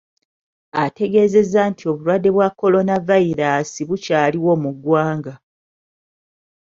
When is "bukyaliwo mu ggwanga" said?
3.89-5.33